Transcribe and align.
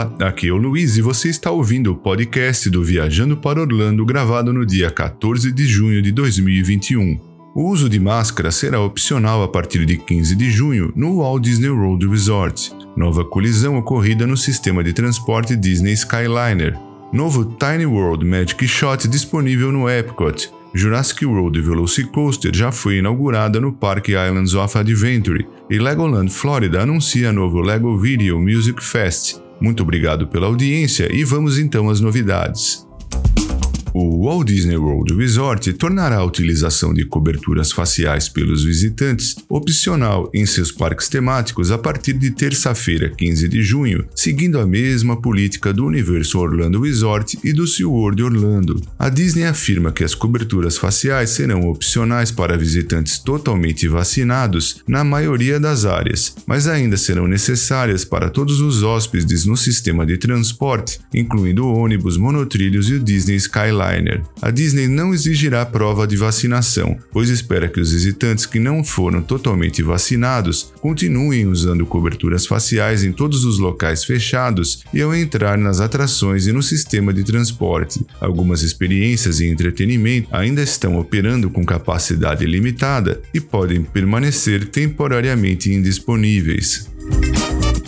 Olá, 0.00 0.16
aqui 0.20 0.48
é 0.48 0.52
o 0.52 0.56
Luiz 0.56 0.96
e 0.96 1.02
você 1.02 1.28
está 1.28 1.50
ouvindo 1.50 1.92
o 1.92 1.94
podcast 1.94 2.70
do 2.70 2.82
Viajando 2.82 3.36
para 3.36 3.60
Orlando 3.60 4.02
gravado 4.06 4.50
no 4.50 4.64
dia 4.64 4.90
14 4.90 5.52
de 5.52 5.66
junho 5.66 6.00
de 6.00 6.10
2021. 6.10 7.20
O 7.54 7.68
uso 7.68 7.86
de 7.86 8.00
máscara 8.00 8.50
será 8.50 8.80
opcional 8.80 9.42
a 9.42 9.48
partir 9.48 9.84
de 9.84 9.98
15 9.98 10.34
de 10.36 10.50
junho 10.50 10.90
no 10.96 11.18
Walt 11.18 11.42
Disney 11.42 11.68
World 11.68 12.08
Resort. 12.08 12.72
Nova 12.96 13.26
colisão 13.26 13.76
ocorrida 13.76 14.26
no 14.26 14.38
sistema 14.38 14.82
de 14.82 14.94
transporte 14.94 15.54
Disney 15.54 15.92
Skyliner. 15.92 16.78
Novo 17.12 17.44
Tiny 17.44 17.84
World 17.84 18.24
Magic 18.24 18.66
Shot 18.66 19.06
disponível 19.06 19.70
no 19.70 19.86
Epcot. 19.86 20.50
Jurassic 20.72 21.26
World 21.26 21.60
Velocicoaster 21.60 22.56
já 22.56 22.72
foi 22.72 22.98
inaugurada 22.98 23.60
no 23.60 23.70
Parque 23.70 24.12
Islands 24.12 24.54
of 24.54 24.78
Adventure 24.78 25.46
e 25.68 25.78
Legoland 25.78 26.30
Florida 26.30 26.80
anuncia 26.80 27.30
novo 27.30 27.60
Lego 27.60 27.98
Video 27.98 28.40
Music 28.40 28.82
Fest. 28.82 29.49
Muito 29.60 29.82
obrigado 29.82 30.26
pela 30.26 30.46
audiência 30.46 31.08
e 31.14 31.24
vamos 31.24 31.58
então 31.58 31.90
às 31.90 32.00
novidades. 32.00 32.89
O 33.92 34.24
Walt 34.24 34.46
Disney 34.46 34.76
World 34.76 35.14
Resort 35.14 35.72
tornará 35.72 36.18
a 36.18 36.24
utilização 36.24 36.94
de 36.94 37.04
coberturas 37.04 37.72
faciais 37.72 38.28
pelos 38.28 38.62
visitantes 38.62 39.34
opcional 39.48 40.30
em 40.32 40.46
seus 40.46 40.70
parques 40.70 41.08
temáticos 41.08 41.72
a 41.72 41.78
partir 41.78 42.12
de 42.12 42.30
terça-feira, 42.30 43.10
15 43.10 43.48
de 43.48 43.62
junho, 43.62 44.06
seguindo 44.14 44.60
a 44.60 44.66
mesma 44.66 45.20
política 45.20 45.72
do 45.72 45.84
Universo 45.84 46.38
Orlando 46.38 46.80
Resort 46.80 47.36
e 47.42 47.52
do 47.52 47.66
SeaWorld 47.66 48.22
Orlando. 48.22 48.80
A 48.96 49.08
Disney 49.08 49.44
afirma 49.44 49.90
que 49.90 50.04
as 50.04 50.14
coberturas 50.14 50.78
faciais 50.78 51.30
serão 51.30 51.68
opcionais 51.68 52.30
para 52.30 52.56
visitantes 52.56 53.18
totalmente 53.18 53.88
vacinados 53.88 54.82
na 54.86 55.02
maioria 55.02 55.58
das 55.58 55.84
áreas, 55.84 56.36
mas 56.46 56.68
ainda 56.68 56.96
serão 56.96 57.26
necessárias 57.26 58.04
para 58.04 58.30
todos 58.30 58.60
os 58.60 58.84
hóspedes 58.84 59.44
no 59.44 59.56
sistema 59.56 60.06
de 60.06 60.16
transporte, 60.16 61.00
incluindo 61.12 61.66
ônibus, 61.66 62.16
monotrilhos 62.16 62.88
e 62.88 62.94
o 62.94 63.00
Disney 63.00 63.34
Skyliner 63.80 64.22
a 64.42 64.50
Disney 64.50 64.86
não 64.86 65.14
exigirá 65.14 65.64
prova 65.64 66.06
de 66.06 66.16
vacinação, 66.16 66.96
pois 67.12 67.28
espera 67.28 67.68
que 67.68 67.80
os 67.80 67.92
visitantes 67.92 68.46
que 68.46 68.58
não 68.58 68.84
foram 68.84 69.22
totalmente 69.22 69.82
vacinados 69.82 70.72
continuem 70.80 71.46
usando 71.46 71.86
coberturas 71.86 72.46
faciais 72.46 73.04
em 73.04 73.12
todos 73.12 73.44
os 73.44 73.58
locais 73.58 74.04
fechados 74.04 74.84
e 74.92 75.00
ao 75.00 75.14
entrar 75.14 75.56
nas 75.58 75.80
atrações 75.80 76.46
e 76.46 76.52
no 76.52 76.62
sistema 76.62 77.12
de 77.12 77.24
transporte. 77.24 78.04
Algumas 78.20 78.62
experiências 78.62 79.40
e 79.40 79.46
entretenimento 79.46 80.28
ainda 80.32 80.62
estão 80.62 80.98
operando 80.98 81.50
com 81.50 81.64
capacidade 81.64 82.44
limitada 82.44 83.20
e 83.32 83.40
podem 83.40 83.82
permanecer 83.82 84.66
temporariamente 84.66 85.72
indisponíveis. 85.72 86.88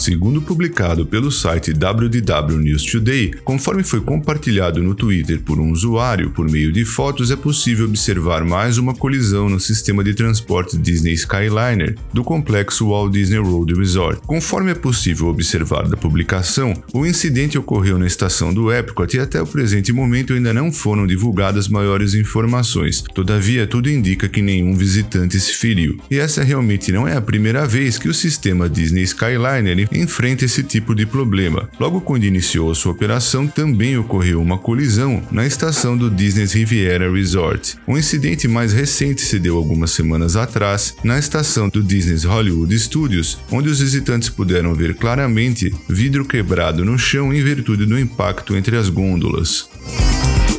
Segundo 0.03 0.42
publicado 0.42 1.06
pelo 1.06 1.31
site 1.31 1.70
WDW 1.70 2.58
News 2.58 2.84
Today, 2.84 3.33
conforme 3.45 3.84
foi 3.84 4.00
compartilhado 4.00 4.83
no 4.83 4.97
Twitter 4.97 5.41
por 5.41 5.61
um 5.61 5.70
usuário 5.70 6.31
por 6.31 6.50
meio 6.50 6.72
de 6.72 6.84
fotos, 6.84 7.31
é 7.31 7.36
possível 7.36 7.86
observar 7.86 8.45
mais 8.45 8.78
uma 8.78 8.97
colisão 8.97 9.48
no 9.48 9.61
sistema 9.61 10.03
de 10.03 10.12
transporte 10.12 10.77
Disney 10.77 11.12
Skyliner 11.12 11.97
do 12.12 12.25
complexo 12.25 12.89
Walt 12.89 13.12
Disney 13.12 13.39
World 13.39 13.75
Resort. 13.75 14.20
Conforme 14.27 14.73
é 14.73 14.75
possível 14.75 15.28
observar 15.28 15.86
da 15.86 15.97
publicação, 15.97 16.75
o 16.92 17.06
incidente 17.06 17.56
ocorreu 17.56 17.97
na 17.97 18.08
estação 18.08 18.53
do 18.53 18.73
Epcot 18.73 19.17
e 19.17 19.20
até 19.20 19.41
o 19.41 19.47
presente 19.47 19.92
momento 19.92 20.33
ainda 20.33 20.53
não 20.53 20.73
foram 20.73 21.06
divulgadas 21.06 21.69
maiores 21.69 22.12
informações. 22.14 23.05
Todavia, 23.14 23.69
tudo 23.69 23.89
indica 23.89 24.29
que 24.29 24.42
nenhum 24.42 24.74
visitante 24.74 25.39
se 25.39 25.55
feriu. 25.55 25.96
E 26.11 26.18
essa 26.18 26.42
realmente 26.42 26.91
não 26.91 27.07
é 27.07 27.17
a 27.17 27.23
primeira 27.23 27.64
vez 27.68 27.98
que 27.98 28.08
o 28.08 28.14
sistema 28.14 28.68
Disney 28.68 29.05
Skyliner 29.05 29.92
enfrenta 29.95 30.45
esse 30.45 30.63
tipo 30.63 30.95
de 30.95 31.07
problema. 31.07 31.69
Logo 31.79 32.01
quando 32.01 32.25
iniciou 32.25 32.75
sua 32.75 32.92
operação, 32.92 33.47
também 33.47 33.97
ocorreu 33.97 34.41
uma 34.41 34.58
colisão 34.58 35.23
na 35.30 35.47
estação 35.47 35.97
do 35.97 36.11
Disney 36.11 36.47
Riviera 36.47 37.11
Resort. 37.13 37.77
O 37.86 37.97
incidente 37.97 38.48
mais 38.48 38.73
recente 38.73 39.23
se 39.23 39.39
deu 39.39 39.57
algumas 39.57 39.91
semanas 39.91 40.36
atrás 40.36 40.95
na 41.03 41.19
estação 41.19 41.69
do 41.69 41.83
Disney 41.83 42.27
Hollywood 42.27 42.79
Studios, 42.79 43.39
onde 43.51 43.69
os 43.69 43.80
visitantes 43.80 44.29
puderam 44.29 44.75
ver 44.75 44.95
claramente 44.95 45.75
vidro 45.89 46.24
quebrado 46.24 46.85
no 46.85 46.98
chão 46.98 47.33
em 47.33 47.42
virtude 47.42 47.86
do 47.86 47.98
impacto 47.98 48.57
entre 48.57 48.77
as 48.77 48.89
gôndolas. 48.89 49.69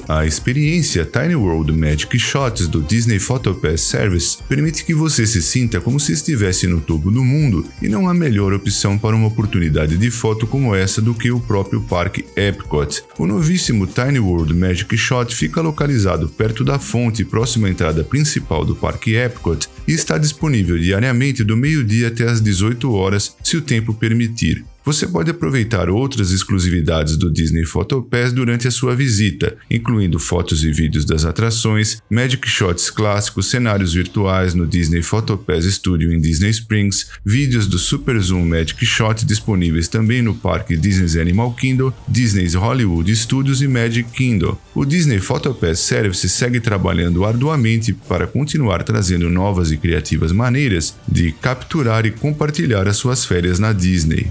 A 0.07 0.25
experiência 0.25 1.05
Tiny 1.05 1.35
World 1.35 1.71
Magic 1.71 2.19
Shots 2.19 2.67
do 2.67 2.81
Disney 2.81 3.19
PhotoPass 3.19 3.81
Service 3.81 4.37
permite 4.49 4.83
que 4.83 4.93
você 4.93 5.25
se 5.25 5.41
sinta 5.41 5.79
como 5.79 5.97
se 5.97 6.11
estivesse 6.11 6.67
no 6.67 6.81
topo 6.81 7.09
do 7.09 7.23
mundo 7.23 7.65
e 7.81 7.87
não 7.87 8.09
há 8.09 8.13
melhor 8.13 8.51
opção 8.51 8.97
para 8.97 9.15
uma 9.15 9.27
oportunidade 9.27 9.95
de 9.95 10.11
foto 10.11 10.45
como 10.45 10.75
essa 10.75 11.01
do 11.01 11.13
que 11.13 11.31
o 11.31 11.39
próprio 11.39 11.81
parque 11.81 12.25
Epcot. 12.35 13.01
O 13.17 13.25
novíssimo 13.25 13.87
Tiny 13.87 14.19
World 14.19 14.53
Magic 14.53 14.97
Shot 14.97 15.33
fica 15.33 15.61
localizado 15.61 16.27
perto 16.27 16.65
da 16.65 16.77
fonte 16.77 17.23
próxima 17.23 17.67
à 17.67 17.71
entrada 17.71 18.03
principal 18.03 18.65
do 18.65 18.75
parque 18.75 19.15
Epcot 19.15 19.69
e 19.87 19.93
está 19.93 20.17
disponível 20.17 20.77
diariamente 20.77 21.43
do 21.45 21.55
meio-dia 21.55 22.09
até 22.09 22.25
as 22.25 22.41
18 22.41 22.91
horas, 22.91 23.35
se 23.41 23.55
o 23.55 23.61
tempo 23.61 23.93
permitir. 23.93 24.65
Você 24.85 25.07
pode 25.07 25.31
aproveitar 25.31 25.89
outras 25.89 26.31
exclusividades 26.31 27.15
do 27.15 27.31
Disney 27.31 27.65
PhotoPass 27.65 28.33
durante 28.33 28.67
a 28.67 28.71
sua 28.71 28.93
visita, 28.93 29.55
incluindo 29.71 30.19
fotos 30.19 30.61
e 30.65 30.73
vídeos 30.73 31.05
das 31.05 31.23
atrações, 31.23 31.99
Magic 32.09 32.45
Shots 32.45 32.89
clássicos, 32.89 33.49
cenários 33.49 33.93
virtuais 33.93 34.53
no 34.53 34.67
Disney 34.67 35.01
PhotoPass 35.01 35.63
Studio 35.63 36.11
em 36.11 36.19
Disney 36.19 36.49
Springs, 36.49 37.07
vídeos 37.25 37.65
do 37.65 37.79
Super 37.79 38.19
Zoom 38.19 38.45
Magic 38.45 38.85
Shot 38.85 39.25
disponíveis 39.25 39.87
também 39.87 40.21
no 40.21 40.35
parque 40.35 40.75
Disney's 40.75 41.15
Animal 41.15 41.53
Kingdom, 41.53 41.93
Disney's 42.05 42.53
Hollywood 42.53 43.15
Studios 43.15 43.61
e 43.61 43.69
Magic 43.69 44.09
Kingdom. 44.11 44.57
O 44.75 44.83
Disney 44.83 45.19
PhotoPass 45.19 45.79
Service 45.79 46.27
segue 46.27 46.59
trabalhando 46.59 47.23
arduamente 47.23 47.93
para 47.93 48.27
continuar 48.27 48.83
trazendo 48.83 49.29
novas 49.29 49.71
e 49.71 49.77
criativas 49.77 50.33
maneiras 50.33 50.93
de 51.07 51.31
capturar 51.31 52.05
e 52.05 52.11
compartilhar 52.11 52.85
as 52.85 52.97
suas 52.97 53.23
férias 53.23 53.59
na 53.59 53.71
Disney 53.71 54.29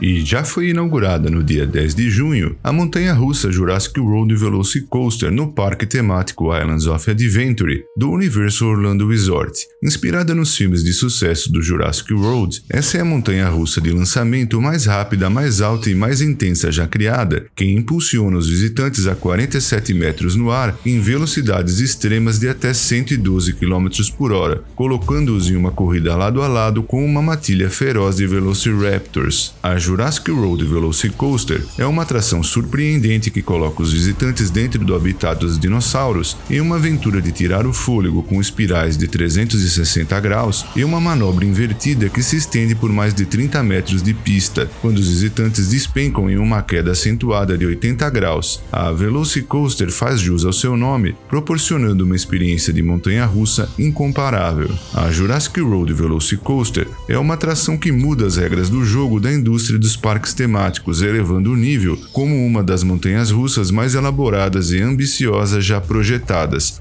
e 0.00 0.24
já 0.24 0.44
foi 0.44 0.70
inaugurada 0.70 1.30
no 1.30 1.42
dia 1.42 1.66
10 1.66 1.94
de 1.94 2.10
junho 2.10 2.56
a 2.62 2.72
montanha-russa 2.72 3.52
Jurassic 3.52 3.98
World 4.00 4.34
Velocicoaster 4.34 5.30
no 5.30 5.52
parque 5.52 5.86
temático 5.86 6.56
Islands 6.56 6.86
of 6.86 7.10
Adventure 7.10 7.84
do 7.96 8.10
Universo 8.10 8.66
Orlando 8.66 9.08
Resort. 9.08 9.66
Inspirada 9.82 10.34
nos 10.34 10.56
filmes 10.56 10.82
de 10.82 10.92
sucesso 10.92 11.52
do 11.52 11.62
Jurassic 11.62 12.12
World, 12.12 12.62
essa 12.70 12.98
é 12.98 13.00
a 13.00 13.04
montanha-russa 13.04 13.80
de 13.80 13.90
lançamento 13.90 14.60
mais 14.60 14.86
rápida, 14.86 15.28
mais 15.28 15.60
alta 15.60 15.90
e 15.90 15.94
mais 15.94 16.20
intensa 16.20 16.72
já 16.72 16.86
criada, 16.86 17.46
que 17.54 17.64
impulsiona 17.64 18.38
os 18.38 18.48
visitantes 18.48 19.06
a 19.06 19.14
47 19.14 19.92
metros 19.94 20.34
no 20.34 20.50
ar 20.50 20.78
em 20.84 21.00
velocidades 21.00 21.80
extremas 21.80 22.38
de 22.38 22.48
até 22.48 22.72
112 22.72 23.54
km 23.54 23.88
por 24.16 24.32
hora, 24.32 24.62
colocando-os 24.74 25.50
em 25.50 25.56
uma 25.56 25.70
corrida 25.70 26.16
lado 26.16 26.42
a 26.42 26.48
lado 26.48 26.82
com 26.82 27.04
uma 27.04 27.22
matilha 27.22 27.68
feroz 27.68 28.16
de 28.16 28.26
Velociraptors. 28.26 29.54
A 29.62 29.78
Jurassic 29.90 30.30
Road 30.30 30.64
Velocicoaster 30.64 31.64
é 31.76 31.84
uma 31.84 32.02
atração 32.02 32.44
surpreendente 32.44 33.28
que 33.28 33.42
coloca 33.42 33.82
os 33.82 33.92
visitantes 33.92 34.48
dentro 34.48 34.84
do 34.84 34.94
habitat 34.94 35.40
dos 35.40 35.58
dinossauros 35.58 36.36
em 36.48 36.60
uma 36.60 36.76
aventura 36.76 37.20
de 37.20 37.32
tirar 37.32 37.66
o 37.66 37.72
fôlego 37.72 38.22
com 38.22 38.40
espirais 38.40 38.96
de 38.96 39.08
360 39.08 40.20
graus 40.20 40.64
e 40.76 40.84
uma 40.84 41.00
manobra 41.00 41.44
invertida 41.44 42.08
que 42.08 42.22
se 42.22 42.36
estende 42.36 42.76
por 42.76 42.92
mais 42.92 43.12
de 43.12 43.26
30 43.26 43.64
metros 43.64 44.00
de 44.00 44.14
pista, 44.14 44.70
quando 44.80 44.98
os 44.98 45.08
visitantes 45.08 45.70
despencam 45.70 46.30
em 46.30 46.38
uma 46.38 46.62
queda 46.62 46.92
acentuada 46.92 47.58
de 47.58 47.66
80 47.66 48.08
graus. 48.10 48.62
A 48.70 48.92
Velocicoaster 48.92 49.90
faz 49.90 50.20
jus 50.20 50.44
ao 50.44 50.52
seu 50.52 50.76
nome, 50.76 51.16
proporcionando 51.28 52.04
uma 52.04 52.14
experiência 52.14 52.72
de 52.72 52.80
montanha-russa 52.80 53.68
incomparável. 53.76 54.70
A 54.94 55.10
Jurassic 55.10 55.60
Road 55.60 55.92
Velocicoaster 55.92 56.86
é 57.08 57.18
uma 57.18 57.34
atração 57.34 57.76
que 57.76 57.90
muda 57.90 58.24
as 58.24 58.36
regras 58.36 58.70
do 58.70 58.84
jogo 58.84 59.18
da 59.18 59.32
indústria 59.32 59.79
dos 59.80 59.96
parques 59.96 60.34
temáticos, 60.34 61.00
elevando 61.00 61.50
o 61.50 61.56
nível 61.56 61.96
como 62.12 62.46
uma 62.46 62.62
das 62.62 62.84
montanhas 62.84 63.30
russas 63.30 63.70
mais 63.70 63.94
elaboradas 63.94 64.70
e 64.70 64.80
ambiciosas 64.80 65.64
já 65.64 65.80
projetadas. 65.80 66.80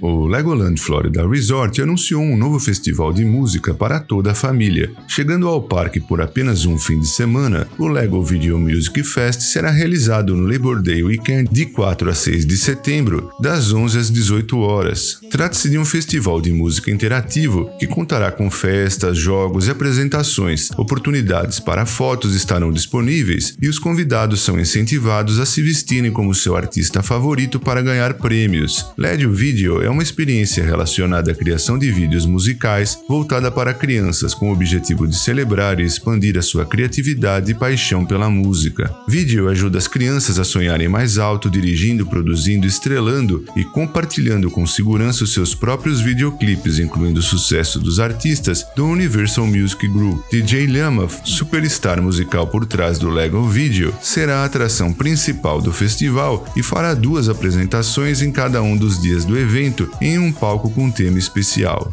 O 0.00 0.26
Legoland 0.26 0.80
Florida 0.80 1.28
Resort 1.28 1.82
anunciou 1.82 2.22
um 2.22 2.34
novo 2.34 2.58
festival 2.58 3.12
de 3.12 3.22
música 3.22 3.74
para 3.74 4.00
toda 4.00 4.30
a 4.30 4.34
família. 4.34 4.90
Chegando 5.06 5.46
ao 5.46 5.62
parque 5.62 6.00
por 6.00 6.22
apenas 6.22 6.64
um 6.64 6.78
fim 6.78 6.98
de 6.98 7.06
semana, 7.06 7.68
o 7.78 7.86
Lego 7.86 8.22
Video 8.24 8.58
Music 8.58 9.02
Fest 9.02 9.42
será 9.42 9.70
realizado 9.70 10.34
no 10.34 10.50
Labor 10.50 10.80
Day 10.80 11.02
Weekend 11.02 11.50
de 11.52 11.66
4 11.66 12.08
a 12.08 12.14
6 12.14 12.46
de 12.46 12.56
setembro, 12.56 13.30
das 13.38 13.74
11 13.74 13.98
às 13.98 14.10
18 14.10 14.58
horas. 14.58 15.18
Trata-se 15.30 15.68
de 15.68 15.76
um 15.76 15.84
festival 15.84 16.40
de 16.40 16.50
música 16.50 16.90
interativo 16.90 17.70
que 17.78 17.86
contará 17.86 18.32
com 18.32 18.50
festas, 18.50 19.18
jogos 19.18 19.68
e 19.68 19.70
apresentações. 19.70 20.70
Oportunidades 20.78 21.60
para 21.60 21.84
fotos 21.84 22.34
estarão 22.34 22.72
disponíveis 22.72 23.54
e 23.60 23.68
os 23.68 23.78
convidados 23.78 24.40
são 24.40 24.58
incentivados 24.58 25.38
a 25.38 25.44
se 25.44 25.60
vestirem 25.60 26.10
como 26.10 26.34
seu 26.34 26.56
artista 26.56 27.02
favorito 27.02 27.60
para 27.60 27.82
ganhar 27.82 28.14
prêmios. 28.14 28.86
LED 28.96 29.26
Video 29.26 29.82
é 29.82 29.89
é 29.90 29.92
uma 29.92 30.04
experiência 30.04 30.64
relacionada 30.64 31.32
à 31.32 31.34
criação 31.34 31.76
de 31.76 31.90
vídeos 31.90 32.24
musicais 32.24 33.00
voltada 33.08 33.50
para 33.50 33.74
crianças 33.74 34.32
com 34.32 34.48
o 34.48 34.52
objetivo 34.52 35.04
de 35.04 35.16
celebrar 35.16 35.80
e 35.80 35.84
expandir 35.84 36.38
a 36.38 36.42
sua 36.42 36.64
criatividade 36.64 37.50
e 37.50 37.54
paixão 37.54 38.06
pela 38.06 38.30
música. 38.30 38.94
Vídeo 39.08 39.48
ajuda 39.48 39.78
as 39.78 39.88
crianças 39.88 40.38
a 40.38 40.44
sonharem 40.44 40.88
mais 40.88 41.18
alto, 41.18 41.50
dirigindo, 41.50 42.06
produzindo, 42.06 42.68
estrelando 42.68 43.44
e 43.56 43.64
compartilhando 43.64 44.48
com 44.48 44.64
segurança 44.64 45.24
os 45.24 45.32
seus 45.32 45.56
próprios 45.56 46.00
videoclipes, 46.00 46.78
incluindo 46.78 47.18
o 47.18 47.22
sucesso 47.22 47.80
dos 47.80 47.98
artistas 47.98 48.64
do 48.76 48.86
Universal 48.86 49.46
Music 49.48 49.88
Group. 49.88 50.24
DJ 50.30 50.68
Lamath, 50.68 51.26
superstar 51.26 52.00
musical 52.00 52.46
por 52.46 52.64
trás 52.64 52.96
do 52.96 53.10
Lego 53.10 53.44
Video, 53.48 53.92
será 54.00 54.42
a 54.42 54.44
atração 54.44 54.92
principal 54.92 55.60
do 55.60 55.72
festival 55.72 56.46
e 56.54 56.62
fará 56.62 56.94
duas 56.94 57.28
apresentações 57.28 58.22
em 58.22 58.30
cada 58.30 58.62
um 58.62 58.76
dos 58.76 59.02
dias 59.02 59.24
do 59.24 59.36
evento 59.36 59.79
em 60.00 60.18
um 60.18 60.32
palco 60.32 60.70
com 60.70 60.90
tema 60.90 61.18
especial. 61.18 61.92